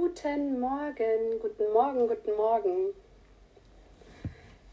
[0.00, 2.94] Guten Morgen, guten Morgen, guten Morgen.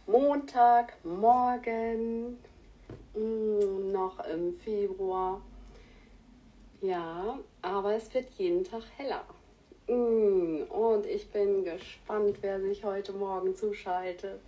[0.06, 2.38] Montagmorgen,
[3.14, 5.42] mm, noch im Februar.
[6.79, 9.25] Ja, aber es wird jeden Tag heller.
[9.89, 14.39] Mm, und ich bin gespannt, wer sich heute Morgen zuschaltet.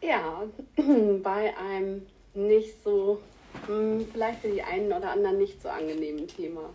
[0.00, 0.44] Ja,
[1.22, 3.20] bei einem nicht so,
[3.68, 6.70] mm, vielleicht für die einen oder anderen nicht so angenehmen Thema.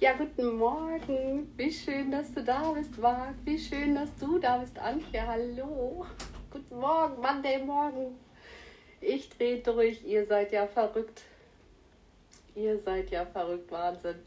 [0.00, 1.52] Ja, guten Morgen.
[1.56, 3.34] Wie schön, dass du da bist, Marc.
[3.44, 5.26] Wie schön, dass du da bist, Antje.
[5.26, 6.06] Hallo.
[6.52, 8.16] Guten Morgen, Monday Morgen.
[9.00, 10.04] Ich drehe durch.
[10.04, 11.22] Ihr seid ja verrückt.
[12.54, 13.72] Ihr seid ja verrückt.
[13.72, 14.20] Wahnsinn.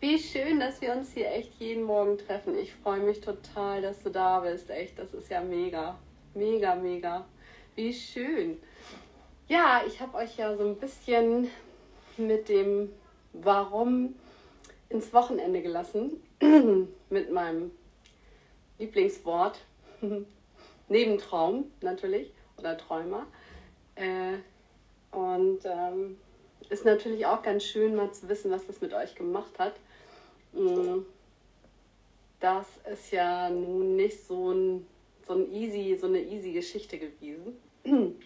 [0.00, 2.58] Wie schön, dass wir uns hier echt jeden Morgen treffen.
[2.58, 4.68] Ich freue mich total, dass du da bist.
[4.68, 5.98] Echt, das ist ja mega.
[6.34, 7.24] Mega, mega.
[7.76, 8.60] Wie schön.
[9.48, 11.48] Ja, ich habe euch ja so ein bisschen
[12.18, 12.90] mit dem
[13.32, 14.16] Warum
[14.92, 16.22] ins Wochenende gelassen
[17.10, 17.70] mit meinem
[18.78, 19.58] Lieblingswort.
[20.88, 23.26] Nebentraum natürlich oder Träumer.
[23.94, 24.34] Äh,
[25.10, 26.18] und ähm,
[26.68, 29.74] ist natürlich auch ganz schön, mal zu wissen, was das mit euch gemacht hat.
[30.52, 31.00] Mm,
[32.40, 34.86] das ist ja nun nicht so, ein,
[35.26, 37.56] so, ein easy, so eine easy Geschichte gewesen.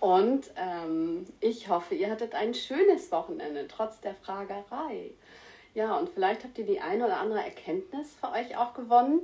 [0.00, 5.12] Und ähm, ich hoffe, ihr hattet ein schönes Wochenende, trotz der Fragerei.
[5.74, 9.20] Ja, und vielleicht habt ihr die eine oder andere Erkenntnis für euch auch gewonnen.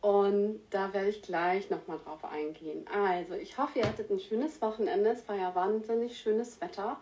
[0.00, 2.84] Und da werde ich gleich nochmal drauf eingehen.
[2.92, 5.10] Also, ich hoffe, ihr hattet ein schönes Wochenende.
[5.10, 6.98] Es war ja wahnsinnig schönes Wetter.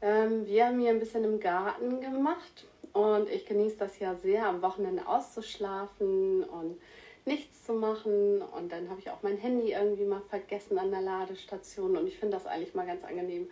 [0.00, 4.46] Ähm, wir haben hier ein bisschen im Garten gemacht und ich genieße das ja sehr,
[4.46, 6.80] am Wochenende auszuschlafen und
[7.26, 8.42] nichts zu machen.
[8.42, 11.96] Und dann habe ich auch mein Handy irgendwie mal vergessen an der Ladestation.
[11.96, 13.50] Und ich finde das eigentlich mal ganz angenehm.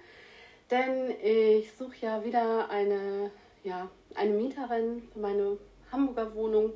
[0.71, 3.31] Denn ich suche ja wieder eine,
[3.67, 5.59] ja, eine Mieterin für meine
[5.91, 6.73] Hamburger Wohnung.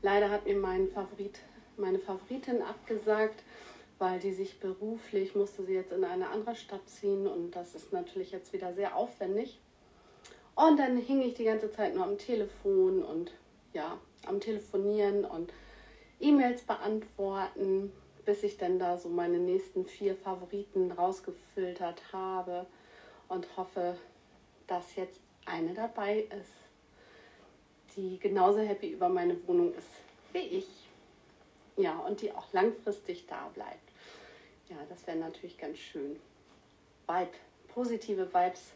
[0.00, 1.40] Leider hat mir mein Favorit,
[1.76, 3.42] meine Favoritin abgesagt,
[3.98, 7.26] weil die sich beruflich, musste sie jetzt in eine andere Stadt ziehen.
[7.26, 9.60] Und das ist natürlich jetzt wieder sehr aufwendig.
[10.54, 13.32] Und dann hing ich die ganze Zeit nur am Telefon und
[13.72, 15.52] ja, am Telefonieren und
[16.20, 17.92] E-Mails beantworten,
[18.24, 22.66] bis ich dann da so meine nächsten vier Favoriten rausgefiltert habe
[23.28, 23.96] und hoffe,
[24.66, 25.20] dass jetzt
[25.50, 29.88] eine dabei ist, die genauso happy über meine Wohnung ist
[30.32, 30.66] wie ich.
[31.76, 33.90] Ja, und die auch langfristig da bleibt.
[34.68, 36.20] Ja, das wäre natürlich ganz schön.
[37.06, 37.32] Vibe,
[37.68, 38.72] positive Vibes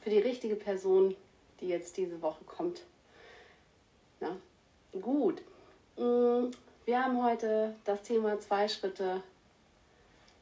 [0.00, 1.16] für die richtige Person,
[1.60, 2.82] die jetzt diese Woche kommt.
[4.20, 4.36] Na,
[4.92, 5.42] gut.
[5.96, 6.50] Mm,
[6.84, 9.22] wir haben heute das Thema zwei Schritte,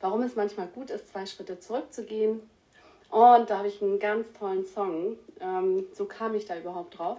[0.00, 2.48] warum es manchmal gut ist, zwei Schritte zurückzugehen.
[3.14, 5.16] Und da habe ich einen ganz tollen Song.
[5.38, 7.18] Ähm, so kam ich da überhaupt drauf.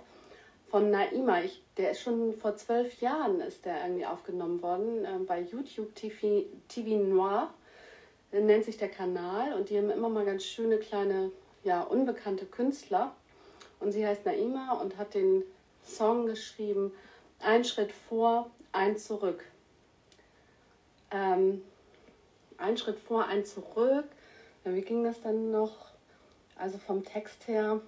[0.68, 1.42] Von Naima.
[1.44, 5.96] Ich, der ist schon vor zwölf Jahren ist der irgendwie aufgenommen worden äh, bei YouTube
[5.96, 7.50] TV, TV Noir.
[8.34, 11.32] Nennt sich der Kanal und die haben immer mal ganz schöne kleine,
[11.64, 13.16] ja, unbekannte Künstler.
[13.80, 15.44] Und sie heißt Naima und hat den
[15.82, 16.92] Song geschrieben,
[17.40, 19.46] Ein Schritt vor, ein zurück.
[21.12, 21.62] Ähm,
[22.58, 24.10] ein Schritt vor, ein zurück.
[24.66, 25.92] Ja, wie ging das dann noch?
[26.56, 27.82] Also vom Text her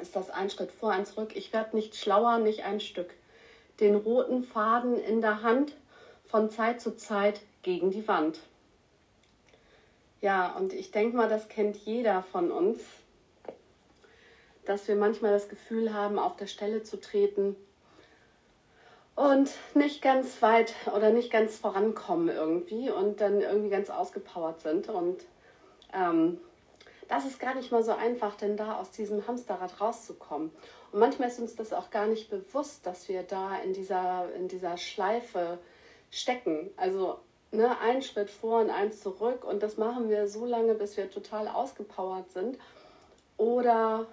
[0.00, 1.36] ist das ein Schritt vor, ein zurück.
[1.36, 3.14] Ich werde nicht schlauer, nicht ein Stück.
[3.78, 5.76] Den roten Faden in der Hand,
[6.26, 8.40] von Zeit zu Zeit gegen die Wand.
[10.20, 12.80] Ja, und ich denke mal, das kennt jeder von uns,
[14.64, 17.56] dass wir manchmal das Gefühl haben, auf der Stelle zu treten
[19.14, 24.88] und nicht ganz weit oder nicht ganz vorankommen irgendwie und dann irgendwie ganz ausgepowert sind.
[24.88, 25.24] Und
[25.92, 26.38] ähm,
[27.08, 30.50] das ist gar nicht mal so einfach, denn da aus diesem Hamsterrad rauszukommen.
[30.92, 34.48] Und manchmal ist uns das auch gar nicht bewusst, dass wir da in dieser, in
[34.48, 35.58] dieser Schleife
[36.10, 36.70] stecken.
[36.76, 37.18] Also
[37.50, 41.10] ne, ein Schritt vor und eins zurück und das machen wir so lange, bis wir
[41.10, 42.58] total ausgepowert sind
[43.36, 44.06] oder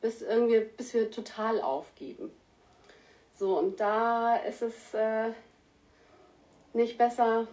[0.00, 2.30] bis irgendwie, bis wir total aufgeben.
[3.36, 5.30] So, und da ist es äh,
[6.72, 7.46] nicht besser,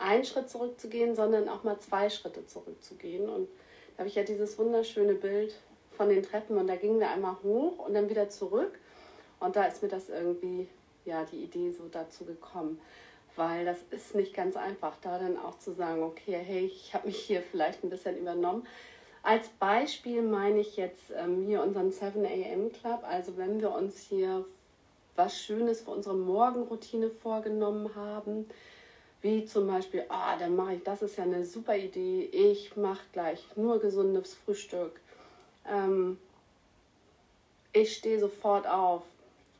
[0.00, 3.28] einen Schritt zurückzugehen, sondern auch mal zwei Schritte zurückzugehen.
[3.28, 3.48] Und
[3.96, 5.54] da habe ich ja dieses wunderschöne Bild
[5.96, 8.78] von den Treppen und da gingen wir einmal hoch und dann wieder zurück.
[9.40, 10.68] Und da ist mir das irgendwie,
[11.04, 12.80] ja, die Idee so dazu gekommen.
[13.36, 17.06] Weil das ist nicht ganz einfach, da dann auch zu sagen, okay, hey, ich habe
[17.06, 18.66] mich hier vielleicht ein bisschen übernommen.
[19.22, 23.02] Als Beispiel meine ich jetzt ähm, hier unseren 7 AM Club.
[23.02, 24.44] Also wenn wir uns hier
[25.16, 28.46] was Schönes für unsere Morgenroutine vorgenommen haben,
[29.22, 33.02] wie zum Beispiel, ah, dann mache ich, das ist ja eine super Idee, ich mache
[33.12, 35.00] gleich nur gesundes Frühstück.
[35.68, 36.18] Ähm,
[37.72, 39.02] ich stehe sofort auf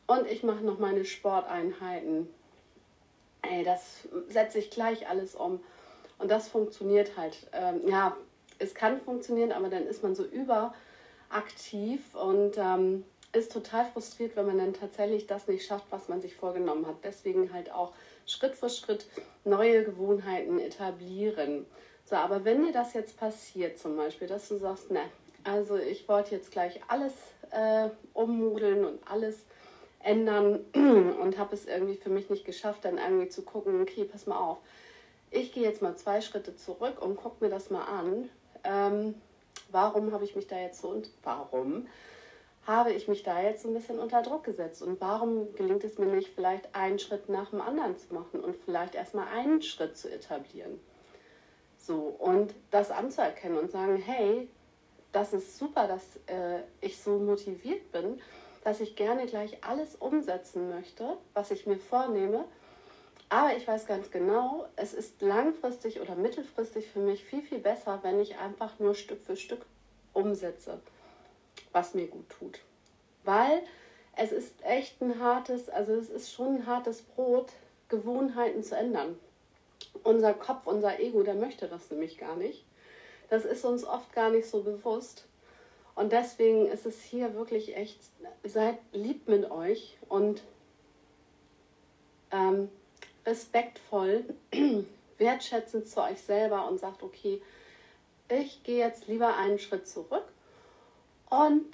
[0.06, 2.28] und ich mache noch meine Sporteinheiten.
[3.42, 5.60] Ey, das setze ich gleich alles um.
[6.18, 7.36] Und das funktioniert halt.
[7.52, 8.16] Ähm, ja,
[8.58, 14.46] es kann funktionieren, aber dann ist man so überaktiv und ähm, ist total frustriert, wenn
[14.46, 16.96] man dann tatsächlich das nicht schafft, was man sich vorgenommen hat.
[17.04, 17.92] Deswegen halt auch
[18.28, 19.06] Schritt für Schritt
[19.44, 21.66] neue Gewohnheiten etablieren.
[22.04, 25.02] So, aber wenn dir das jetzt passiert, zum Beispiel, dass du sagst, ne,
[25.44, 27.14] also ich wollte jetzt gleich alles
[27.50, 29.44] äh, ummodeln und alles
[30.00, 34.26] ändern und habe es irgendwie für mich nicht geschafft, dann irgendwie zu gucken, okay, pass
[34.26, 34.58] mal auf,
[35.30, 38.28] ich gehe jetzt mal zwei Schritte zurück und gucke mir das mal an.
[38.64, 39.14] Ähm,
[39.70, 41.86] warum habe ich mich da jetzt so und warum
[42.68, 46.06] habe ich mich da jetzt ein bisschen unter Druck gesetzt und warum gelingt es mir
[46.06, 50.12] nicht, vielleicht einen Schritt nach dem anderen zu machen und vielleicht erstmal einen Schritt zu
[50.12, 50.78] etablieren.
[51.78, 54.50] So, und das anzuerkennen und sagen, hey,
[55.12, 58.20] das ist super, dass äh, ich so motiviert bin,
[58.64, 62.44] dass ich gerne gleich alles umsetzen möchte, was ich mir vornehme.
[63.30, 68.00] Aber ich weiß ganz genau, es ist langfristig oder mittelfristig für mich viel, viel besser,
[68.02, 69.64] wenn ich einfach nur Stück für Stück
[70.12, 70.80] umsetze,
[71.72, 72.60] was mir gut tut.
[73.24, 73.62] Weil
[74.16, 77.52] es ist echt ein hartes, also es ist schon ein hartes Brot,
[77.88, 79.18] Gewohnheiten zu ändern.
[80.02, 82.64] Unser Kopf, unser Ego, der möchte das nämlich gar nicht.
[83.30, 85.24] Das ist uns oft gar nicht so bewusst.
[85.94, 87.98] Und deswegen ist es hier wirklich echt,
[88.44, 90.42] seid lieb mit euch und
[92.30, 92.68] ähm,
[93.26, 94.24] respektvoll,
[95.18, 97.42] wertschätzend zu euch selber und sagt, okay,
[98.28, 100.27] ich gehe jetzt lieber einen Schritt zurück
[101.30, 101.66] und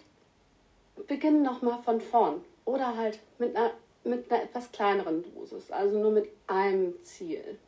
[1.06, 2.44] beginne nochmal von vorn.
[2.64, 3.72] Oder halt mit einer,
[4.04, 7.58] mit einer etwas kleineren Dosis, also nur mit einem Ziel.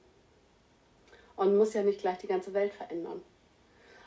[1.37, 3.23] Und muss ja nicht gleich die ganze Welt verändern.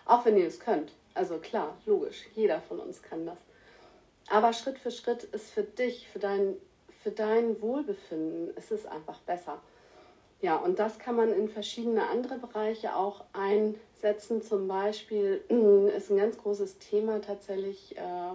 [0.05, 0.91] Auch wenn ihr es könnt.
[1.13, 3.37] Also klar, logisch, jeder von uns kann das.
[4.29, 6.55] Aber Schritt für Schritt ist für dich, für dein,
[7.03, 9.59] für dein Wohlbefinden, ist es einfach besser.
[10.41, 13.25] Ja, und das kann man in verschiedene andere Bereiche auch
[13.99, 14.41] einsetzen.
[14.41, 15.41] Zum Beispiel
[15.95, 18.31] ist ein ganz großes Thema tatsächlich, äh,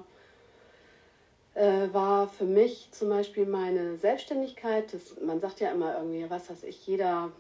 [1.55, 4.93] äh, war für mich zum Beispiel meine Selbstständigkeit.
[4.93, 7.31] Das, man sagt ja immer irgendwie, was weiß ich, jeder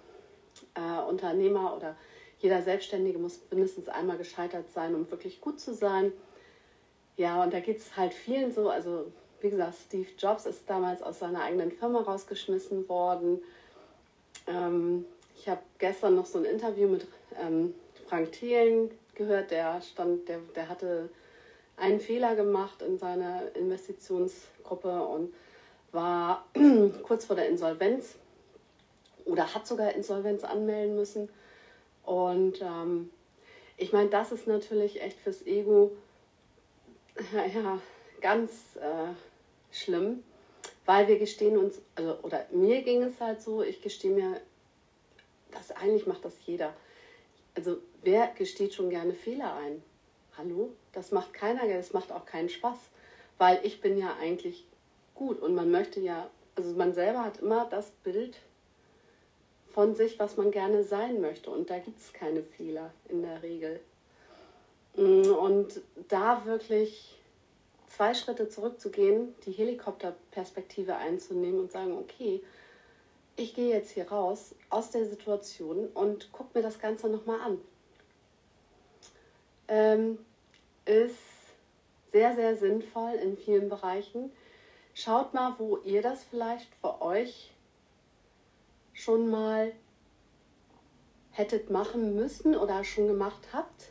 [0.74, 1.96] äh, Unternehmer oder
[2.38, 6.12] jeder Selbstständige muss mindestens einmal gescheitert sein, um wirklich gut zu sein.
[7.16, 8.68] Ja, und da geht es halt vielen so.
[8.68, 9.06] Also,
[9.40, 13.40] wie gesagt, Steve Jobs ist damals aus seiner eigenen Firma rausgeschmissen worden.
[14.46, 15.06] Ähm,
[15.36, 17.06] ich habe gestern noch so ein Interview mit
[17.40, 17.74] ähm,
[18.06, 21.08] Frank Thelen gehört, der stand, der, der hatte
[21.76, 25.34] einen Fehler gemacht in seiner Investitionsgruppe und
[25.92, 26.46] war
[27.02, 28.16] kurz vor der Insolvenz
[29.24, 31.28] oder hat sogar Insolvenz anmelden müssen.
[32.04, 33.10] Und ähm,
[33.76, 35.92] ich meine, das ist natürlich echt fürs Ego
[37.54, 37.80] ja,
[38.20, 39.14] ganz äh,
[39.72, 40.22] schlimm,
[40.84, 44.40] weil wir gestehen uns, also, oder mir ging es halt so, ich gestehe mir,
[45.52, 46.74] das eigentlich macht das jeder.
[47.54, 49.82] Also wer gesteht schon gerne Fehler ein?
[50.36, 50.72] Hallo?
[50.92, 52.78] Das macht keiner, das macht auch keinen Spaß,
[53.38, 54.66] weil ich bin ja eigentlich
[55.14, 58.38] gut und man möchte ja, also man selber hat immer das Bild
[59.72, 61.50] von sich, was man gerne sein möchte.
[61.50, 63.80] Und da gibt es keine Fehler in der Regel.
[64.96, 67.16] Mm, und da wirklich
[67.88, 72.42] zwei Schritte zurückzugehen, die Helikopterperspektive einzunehmen und sagen, okay,
[73.36, 77.58] ich gehe jetzt hier raus aus der Situation und gucke mir das Ganze nochmal an.
[79.68, 80.18] Ähm,
[80.84, 81.18] ist
[82.12, 84.30] sehr, sehr sinnvoll in vielen Bereichen.
[84.94, 87.50] Schaut mal, wo ihr das vielleicht für euch
[88.92, 89.72] schon mal
[91.32, 93.90] hättet machen müssen oder schon gemacht habt?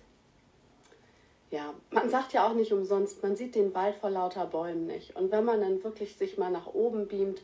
[1.52, 5.16] Ja, man sagt ja auch nicht umsonst, man sieht den Wald vor lauter Bäumen nicht.
[5.16, 7.42] Und wenn man dann wirklich sich mal nach oben beamt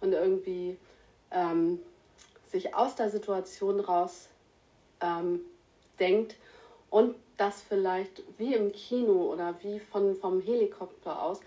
[0.00, 0.78] und irgendwie
[1.30, 1.78] ähm,
[2.46, 4.28] sich aus der Situation raus
[5.00, 5.40] ähm,
[6.00, 6.36] denkt
[6.92, 11.40] und das vielleicht wie im Kino oder wie von, vom Helikopter aus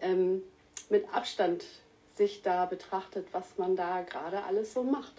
[0.00, 0.42] ähm,
[0.88, 1.64] mit Abstand
[2.14, 5.12] sich da betrachtet, was man da gerade alles so macht.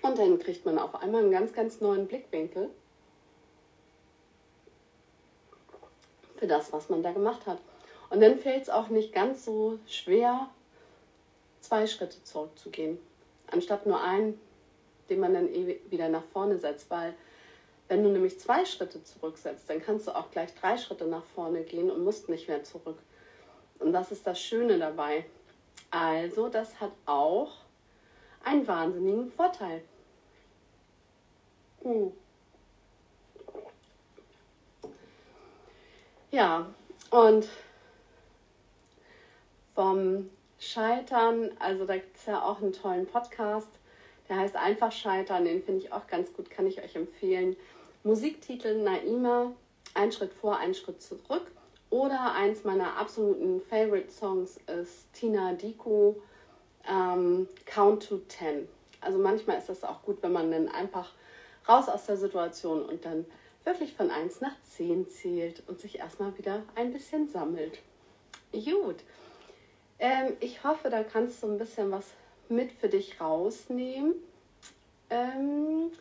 [0.00, 2.70] Und dann kriegt man auf einmal einen ganz, ganz neuen Blickwinkel
[6.36, 7.58] für das, was man da gemacht hat.
[8.08, 10.48] Und dann fällt es auch nicht ganz so schwer,
[11.60, 12.98] zwei Schritte zurückzugehen,
[13.48, 14.40] anstatt nur einen,
[15.10, 17.14] den man dann eh wieder nach vorne setzt, weil
[17.92, 21.62] wenn du nämlich zwei Schritte zurücksetzt, dann kannst du auch gleich drei Schritte nach vorne
[21.62, 22.96] gehen und musst nicht mehr zurück.
[23.80, 25.26] Und das ist das Schöne dabei.
[25.90, 27.52] Also, das hat auch
[28.42, 29.84] einen wahnsinnigen Vorteil.
[31.82, 32.14] Hm.
[36.30, 36.72] Ja,
[37.10, 37.46] und
[39.74, 41.50] vom Scheitern.
[41.58, 43.68] Also da gibt es ja auch einen tollen Podcast,
[44.30, 45.44] der heißt Einfach Scheitern.
[45.44, 47.54] Den finde ich auch ganz gut, kann ich euch empfehlen.
[48.04, 49.52] Musiktitel Naima,
[49.94, 51.52] ein Schritt vor, ein Schritt zurück.
[51.88, 56.20] Oder eins meiner absoluten Favorite Songs ist Tina Diko,
[56.88, 58.66] ähm, Count to Ten.
[59.00, 61.12] Also manchmal ist das auch gut, wenn man dann einfach
[61.68, 63.24] raus aus der Situation und dann
[63.64, 67.78] wirklich von 1 nach 10 zählt und sich erstmal wieder ein bisschen sammelt.
[68.52, 68.96] Gut.
[70.00, 72.06] Ähm, ich hoffe, da kannst du ein bisschen was
[72.48, 74.14] mit für dich rausnehmen.
[75.10, 75.92] Ähm,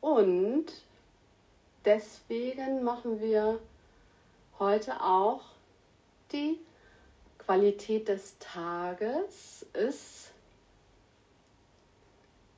[0.00, 0.72] und
[1.86, 3.60] deswegen machen wir
[4.58, 5.42] heute auch
[6.32, 6.58] die
[7.38, 10.32] Qualität des Tages ist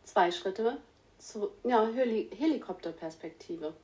[0.05, 0.79] zwei Schritte
[1.19, 3.75] zu ja, Heli Helikopterperspektive.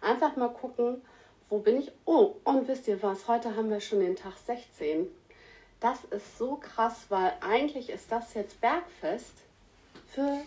[0.00, 1.00] Einfach mal gucken,
[1.48, 1.92] wo bin ich?
[2.04, 3.28] Oh, und wisst ihr was?
[3.28, 5.06] Heute haben wir schon den Tag 16.
[5.78, 9.34] Das ist so krass, weil eigentlich ist das jetzt Bergfest
[10.08, 10.40] für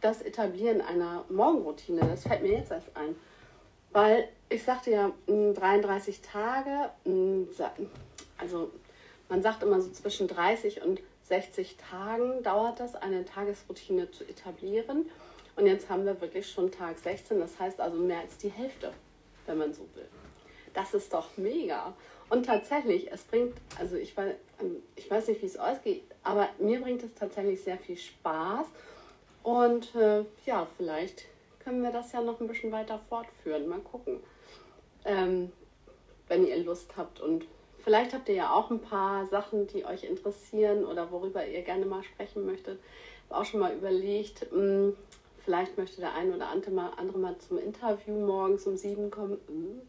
[0.00, 2.00] das Etablieren einer Morgenroutine.
[2.00, 3.16] Das fällt mir jetzt erst ein.
[3.90, 6.90] Weil ich sagte ja, 33 Tage,
[8.36, 8.70] also
[9.28, 15.08] man sagt immer so zwischen 30 und 60 Tagen dauert das, eine Tagesroutine zu etablieren.
[15.56, 18.92] Und jetzt haben wir wirklich schon Tag 16, das heißt also mehr als die Hälfte,
[19.46, 20.08] wenn man so will.
[20.72, 21.94] Das ist doch mega.
[22.28, 24.34] Und tatsächlich, es bringt, also ich weiß,
[24.96, 28.66] ich weiß nicht, wie es ausgeht, aber mir bringt es tatsächlich sehr viel Spaß.
[29.48, 31.24] Und äh, ja, vielleicht
[31.60, 33.66] können wir das ja noch ein bisschen weiter fortführen.
[33.66, 34.20] Mal gucken,
[35.06, 35.50] ähm,
[36.26, 37.20] wenn ihr Lust habt.
[37.20, 37.46] Und
[37.78, 41.86] vielleicht habt ihr ja auch ein paar Sachen, die euch interessieren oder worüber ihr gerne
[41.86, 42.78] mal sprechen möchtet.
[42.78, 44.96] Ich habe auch schon mal überlegt, mh, hm,
[45.44, 49.38] vielleicht möchte der eine oder andere mal, andere mal zum Interview morgens um sieben kommen.
[49.46, 49.80] Hm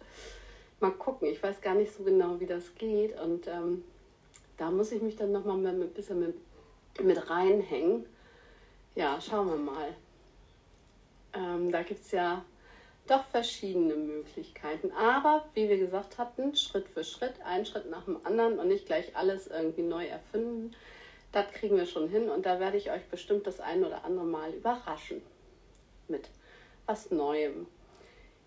[0.80, 1.28] mal gucken.
[1.28, 3.20] Ich weiß gar nicht so genau, wie das geht.
[3.20, 3.84] Und ähm,
[4.58, 6.36] da muss ich mich dann nochmal ein bisschen mit,
[7.04, 8.06] mit reinhängen.
[8.96, 9.96] Ja, schauen wir mal.
[11.34, 12.44] Ähm, da gibt es ja
[13.08, 14.92] doch verschiedene Möglichkeiten.
[14.92, 18.86] Aber wie wir gesagt hatten, Schritt für Schritt, ein Schritt nach dem anderen und nicht
[18.86, 20.76] gleich alles irgendwie neu erfinden.
[21.32, 24.26] Das kriegen wir schon hin und da werde ich euch bestimmt das ein oder andere
[24.26, 25.22] Mal überraschen
[26.08, 26.30] mit
[26.86, 27.68] was Neuem.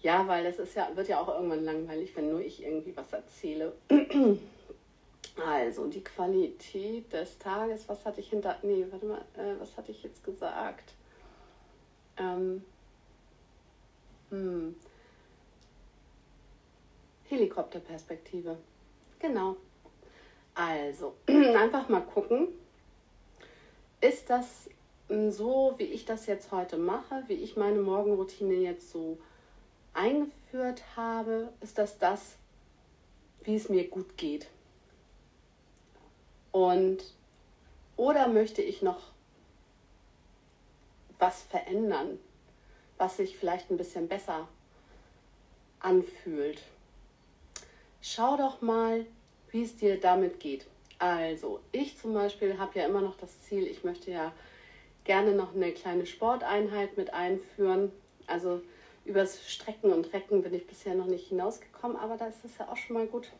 [0.01, 3.13] Ja, weil das ist ja, wird ja auch irgendwann langweilig, wenn nur ich irgendwie was
[3.13, 3.73] erzähle.
[5.37, 8.59] Also, die Qualität des Tages, was hatte ich hinter.
[8.63, 10.95] Nee, warte mal, äh, was hatte ich jetzt gesagt?
[12.19, 12.63] Ähm,
[14.31, 14.77] hm.
[17.29, 18.59] Helikopterperspektive.
[19.19, 19.57] Genau.
[20.55, 22.49] Also, einfach mal gucken.
[24.03, 24.69] Ist das
[25.09, 29.19] hm, so, wie ich das jetzt heute mache, wie ich meine Morgenroutine jetzt so
[29.95, 32.37] eingeführt habe, ist das das,
[33.45, 34.49] wie es mir gut geht.
[36.53, 37.03] Und
[37.97, 39.01] oder möchte ich noch
[41.19, 42.19] was verändern,
[42.99, 44.49] was sich vielleicht ein bisschen besser
[45.81, 46.61] anfühlt.
[48.01, 49.07] Schau doch mal,
[49.51, 50.67] wie es dir damit geht.
[50.99, 54.33] Also, ich zum Beispiel habe ja immer noch das Ziel, ich möchte ja
[55.05, 57.93] gerne noch eine kleine Sporteinheit mit einführen.
[58.27, 58.63] Also
[59.05, 62.69] übers Strecken und Recken bin ich bisher noch nicht hinausgekommen, aber da ist es ja
[62.69, 63.33] auch schon mal gut.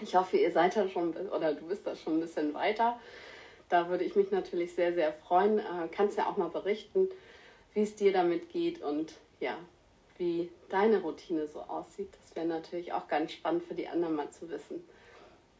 [0.00, 2.98] Ich hoffe, ihr seid da schon oder du bist da schon ein bisschen weiter.
[3.68, 5.58] Da würde ich mich natürlich sehr, sehr freuen.
[5.58, 7.08] Äh, kannst ja auch mal berichten,
[7.74, 9.56] wie es dir damit geht und ja,
[10.18, 12.08] wie deine Routine so aussieht.
[12.20, 14.86] Das wäre natürlich auch ganz spannend für die anderen mal zu wissen.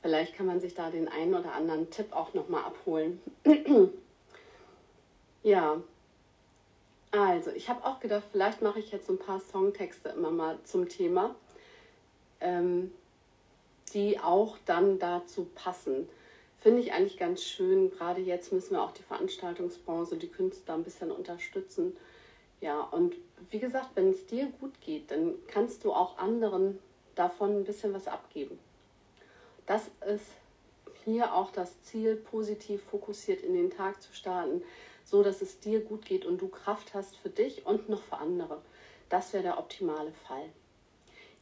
[0.03, 3.21] Vielleicht kann man sich da den einen oder anderen Tipp auch nochmal abholen.
[5.43, 5.81] ja,
[7.13, 10.89] also, ich habe auch gedacht, vielleicht mache ich jetzt ein paar Songtexte immer mal zum
[10.89, 11.35] Thema,
[12.41, 12.93] ähm,
[13.97, 16.09] die auch dann dazu passen.
[16.61, 17.91] Finde ich eigentlich ganz schön.
[17.91, 21.97] Gerade jetzt müssen wir auch die Veranstaltungsbranche, die Künstler ein bisschen unterstützen.
[22.61, 23.17] Ja, und
[23.51, 26.79] wie gesagt, wenn es dir gut geht, dann kannst du auch anderen
[27.17, 28.59] davon ein bisschen was abgeben.
[29.67, 30.27] Das ist
[31.05, 34.63] hier auch das Ziel, positiv fokussiert in den Tag zu starten
[35.07, 38.19] so dass es dir gut geht und du Kraft hast für dich und noch für
[38.19, 38.61] andere.
[39.09, 40.51] Das wäre der optimale Fall.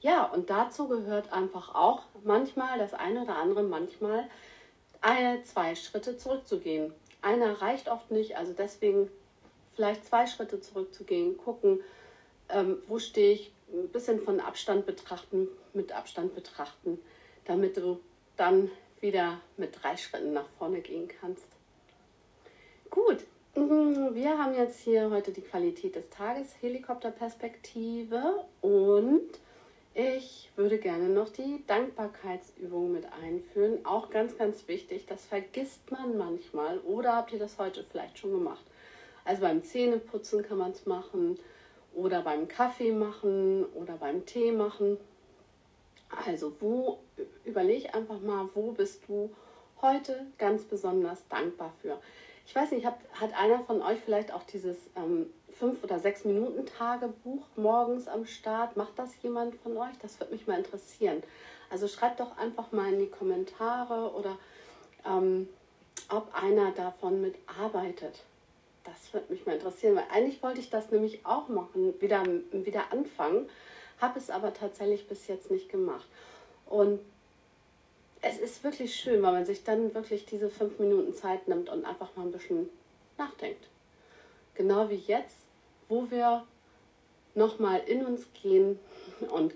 [0.05, 4.29] Ja, und dazu gehört einfach auch manchmal das eine oder andere, manchmal
[5.01, 6.93] eine, zwei Schritte zurückzugehen.
[7.23, 9.11] Einer reicht oft nicht, also deswegen
[9.75, 11.81] vielleicht zwei Schritte zurückzugehen, gucken,
[12.51, 16.99] ähm, wo stehe ich, ein bisschen von Abstand betrachten, mit Abstand betrachten,
[17.47, 17.99] damit du
[18.37, 18.71] dann
[19.01, 21.49] wieder mit drei Schritten nach vorne gehen kannst.
[22.91, 23.25] Gut,
[23.57, 29.31] Mhm, wir haben jetzt hier heute die Qualität des Tages, Helikopterperspektive und
[29.97, 33.87] Ich würde gerne noch die Dankbarkeitsübung mit einführen.
[33.87, 35.07] Auch ganz, ganz wichtig.
[35.07, 36.79] Das vergisst man manchmal.
[36.81, 38.65] Oder habt ihr das heute vielleicht schon gemacht?
[39.25, 41.39] Also beim Zähneputzen kann man es machen.
[41.95, 43.67] Oder beim Kaffee machen.
[43.67, 44.97] Oder beim Tee machen.
[46.27, 46.99] Also wo,
[47.45, 49.31] überleg einfach mal, wo bist du
[49.81, 52.01] heute ganz besonders dankbar für?
[52.47, 55.27] Ich weiß nicht, hat, hat einer von euch vielleicht auch dieses ähm,
[55.61, 58.77] 5- oder 6-Minuten-Tagebuch morgens am Start?
[58.77, 59.97] Macht das jemand von euch?
[60.03, 61.23] Das würde mich mal interessieren.
[61.71, 64.39] Also schreibt doch einfach mal in die Kommentare oder
[65.07, 65.49] ähm,
[66.09, 68.21] ob einer davon mitarbeitet.
[68.85, 72.93] Das würde mich mal interessieren, weil eigentlich wollte ich das nämlich auch machen, wieder, wieder
[72.93, 73.49] anfangen,
[74.01, 76.07] habe es aber tatsächlich bis jetzt nicht gemacht.
[76.67, 77.01] Und
[78.21, 81.85] es ist wirklich schön, weil man sich dann wirklich diese fünf Minuten Zeit nimmt und
[81.85, 82.69] einfach mal ein bisschen
[83.19, 83.67] nachdenkt.
[84.55, 85.37] Genau wie jetzt,
[85.89, 86.45] wo wir
[87.35, 88.79] nochmal in uns gehen
[89.29, 89.55] und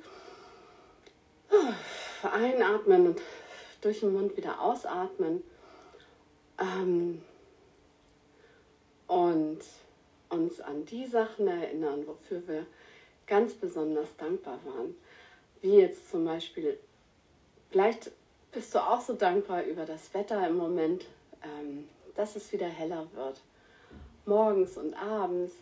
[2.22, 3.20] einatmen und
[3.80, 5.42] durch den Mund wieder ausatmen.
[6.60, 7.22] Ähm,
[9.06, 9.60] und
[10.28, 12.66] uns an die Sachen erinnern, wofür wir
[13.26, 14.94] ganz besonders dankbar waren.
[15.60, 16.78] Wie jetzt zum Beispiel,
[17.70, 18.10] vielleicht
[18.52, 21.06] bist du auch so dankbar über das Wetter im Moment,
[21.42, 23.40] ähm, dass es wieder heller wird.
[24.26, 25.54] Morgens und abends,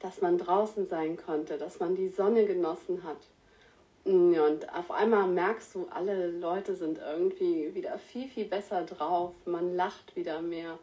[0.00, 3.18] dass man draußen sein konnte, dass man die Sonne genossen hat.
[4.04, 9.34] Und auf einmal merkst du, alle Leute sind irgendwie wieder viel, viel besser drauf.
[9.44, 10.78] Man lacht wieder mehr.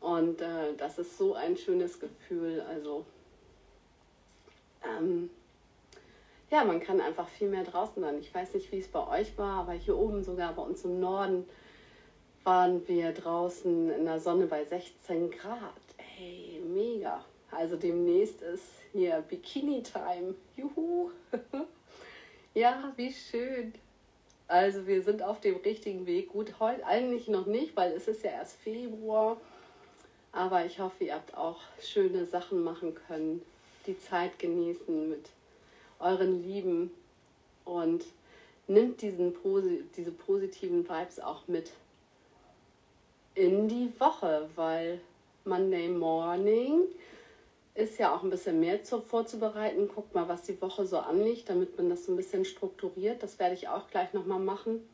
[0.00, 2.62] Und äh, das ist so ein schönes Gefühl.
[2.68, 3.04] Also,
[4.84, 5.30] ähm,
[6.50, 8.18] ja, man kann einfach viel mehr draußen sein.
[8.18, 11.00] Ich weiß nicht, wie es bei euch war, aber hier oben, sogar bei uns im
[11.00, 11.48] Norden,
[12.44, 15.58] waren wir draußen in der Sonne bei 16 Grad.
[16.18, 17.24] Ey, mega.
[17.58, 18.62] Also demnächst ist
[18.92, 20.36] hier Bikini-Time.
[20.56, 21.10] Juhu.
[22.54, 23.72] ja, wie schön.
[24.46, 26.28] Also wir sind auf dem richtigen Weg.
[26.28, 29.38] Gut, heute eigentlich noch nicht, weil es ist ja erst Februar.
[30.30, 33.42] Aber ich hoffe, ihr habt auch schöne Sachen machen können,
[33.88, 35.28] die Zeit genießen mit
[35.98, 36.92] euren Lieben
[37.64, 38.04] und
[38.68, 39.34] nimmt diesen,
[39.96, 41.72] diese positiven Vibes auch mit
[43.34, 45.00] in die Woche, weil
[45.44, 46.84] Monday Morning
[47.78, 49.88] ist ja auch ein bisschen mehr zu, vorzubereiten.
[49.88, 53.22] Guckt mal, was die Woche so anliegt, damit man das so ein bisschen strukturiert.
[53.22, 54.86] Das werde ich auch gleich nochmal machen,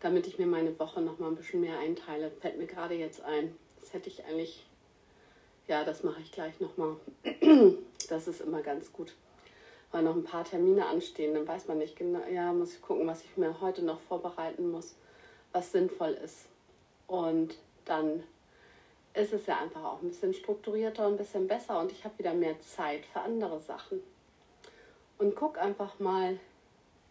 [0.00, 2.30] damit ich mir meine Woche nochmal ein bisschen mehr einteile.
[2.30, 3.56] Fällt mir gerade jetzt ein.
[3.80, 4.64] Das hätte ich eigentlich,
[5.66, 6.96] ja, das mache ich gleich nochmal.
[8.08, 9.12] Das ist immer ganz gut
[9.90, 13.06] weil noch ein paar Termine anstehen, dann weiß man nicht genau, ja, muss ich gucken,
[13.06, 14.94] was ich mir heute noch vorbereiten muss,
[15.52, 16.46] was sinnvoll ist.
[17.06, 18.22] Und dann
[19.14, 22.18] ist es ja einfach auch ein bisschen strukturierter und ein bisschen besser und ich habe
[22.18, 24.00] wieder mehr Zeit für andere Sachen.
[25.18, 26.38] Und guck einfach mal,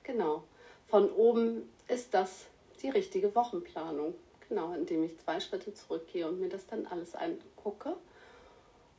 [0.03, 0.43] genau,
[0.87, 2.47] von oben ist das
[2.81, 4.15] die richtige Wochenplanung.
[4.47, 7.95] Genau, indem ich zwei Schritte zurückgehe und mir das dann alles angucke,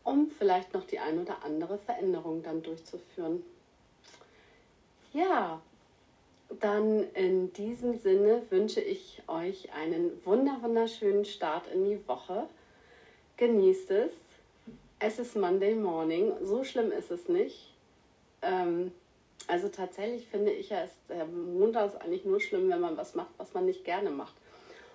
[0.04, 3.42] um vielleicht noch die ein oder andere Veränderung dann durchzuführen.
[5.12, 5.60] Ja,
[6.60, 12.48] dann in diesem Sinne wünsche ich euch einen wunder wunderschönen Start in die Woche.
[13.40, 14.12] Genießt es.
[14.98, 16.30] Es ist Monday Morning.
[16.42, 17.72] So schlimm ist es nicht.
[18.42, 18.92] Ähm,
[19.46, 23.14] also tatsächlich finde ich ja, ist der Montag ist eigentlich nur schlimm, wenn man was
[23.14, 24.34] macht, was man nicht gerne macht.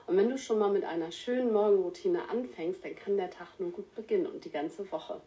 [0.05, 3.71] Und wenn du schon mal mit einer schönen Morgenroutine anfängst, dann kann der Tag nur
[3.71, 5.19] gut beginnen und die ganze Woche.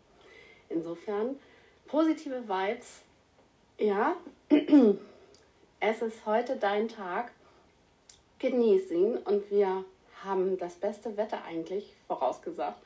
[0.69, 1.41] Insofern
[1.89, 3.03] positive Vibes,
[3.79, 4.17] ja,
[5.81, 7.33] es ist heute dein Tag.
[8.39, 9.85] Genieß ihn und wir
[10.23, 12.81] haben das beste Wetter eigentlich vorausgesagt.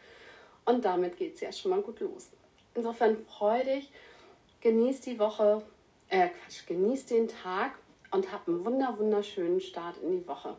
[0.65, 2.31] Und damit geht es ja schon mal gut los.
[2.75, 3.91] Insofern freu dich,
[4.61, 5.63] genieß die Woche,
[6.09, 7.73] äh Quatsch, genieß den Tag
[8.11, 10.57] und hab einen wunder wunderschönen Start in die Woche.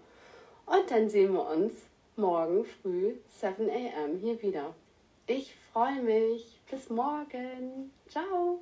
[0.66, 1.74] Und dann sehen wir uns
[2.16, 4.20] morgen früh 7 a.m.
[4.20, 4.76] hier wieder.
[5.28, 6.60] Ich freue mich.
[6.70, 7.92] Bis morgen.
[8.08, 8.62] Ciao.